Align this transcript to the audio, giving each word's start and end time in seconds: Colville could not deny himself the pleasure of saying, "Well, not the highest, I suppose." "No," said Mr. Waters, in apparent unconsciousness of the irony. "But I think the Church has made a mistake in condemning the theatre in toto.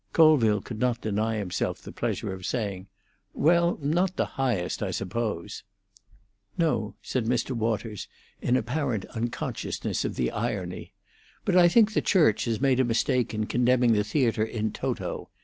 Colville 0.13 0.61
could 0.61 0.79
not 0.79 0.99
deny 1.01 1.37
himself 1.37 1.79
the 1.79 1.91
pleasure 1.91 2.33
of 2.33 2.43
saying, 2.43 2.87
"Well, 3.35 3.77
not 3.83 4.15
the 4.15 4.25
highest, 4.33 4.81
I 4.81 4.89
suppose." 4.89 5.61
"No," 6.57 6.95
said 7.03 7.25
Mr. 7.25 7.51
Waters, 7.51 8.07
in 8.41 8.57
apparent 8.57 9.05
unconsciousness 9.11 10.03
of 10.03 10.15
the 10.15 10.31
irony. 10.31 10.91
"But 11.45 11.55
I 11.55 11.67
think 11.67 11.93
the 11.93 12.01
Church 12.01 12.45
has 12.45 12.59
made 12.59 12.79
a 12.79 12.83
mistake 12.83 13.35
in 13.35 13.45
condemning 13.45 13.93
the 13.93 14.03
theatre 14.03 14.43
in 14.43 14.71
toto. 14.71 15.29